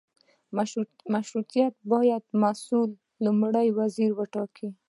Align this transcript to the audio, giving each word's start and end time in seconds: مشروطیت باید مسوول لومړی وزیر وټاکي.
مشروطیت 1.13 1.73
باید 1.91 2.23
مسوول 2.41 2.89
لومړی 3.25 3.67
وزیر 3.79 4.11
وټاکي. 4.15 4.67